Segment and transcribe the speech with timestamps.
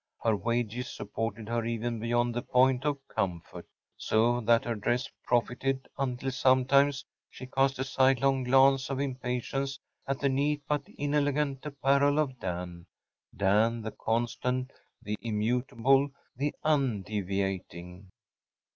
[0.23, 3.67] Her wages supported her even beyond the point of comfort;
[3.97, 9.77] so that her dress profited until sometimes she cast a sidelong glance of impatience
[10.07, 14.71] at the neat but inelegant apparel of Dan‚ÄĒDan the constant,
[15.03, 18.09] the immutable, the undeviating.